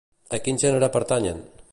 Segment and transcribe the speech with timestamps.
[0.37, 1.45] A quin gènere pertanyen?